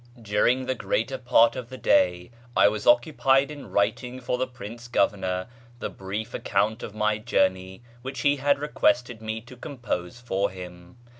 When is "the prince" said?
4.39-4.87